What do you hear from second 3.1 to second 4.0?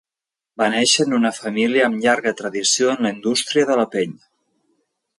indústria de la